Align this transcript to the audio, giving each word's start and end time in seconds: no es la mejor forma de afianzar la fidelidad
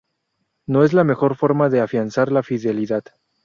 no 0.65 0.83
es 0.83 0.93
la 0.93 1.03
mejor 1.03 1.35
forma 1.35 1.69
de 1.69 1.79
afianzar 1.79 2.31
la 2.31 2.41
fidelidad 2.41 3.03